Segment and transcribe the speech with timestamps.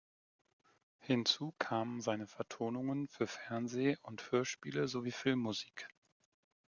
[0.97, 5.89] Hinzu kamen seine Vertonungen für Fernseh- und Hörspiele, sowie Filmmusik.